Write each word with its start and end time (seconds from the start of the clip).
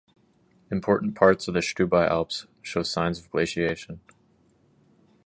Important 0.71 1.13
parts 1.13 1.47
of 1.47 1.53
the 1.53 1.59
Stubai 1.59 2.09
Alps 2.09 2.47
show 2.63 2.81
signs 2.81 3.19
of 3.19 3.29
glaciation. 3.29 3.99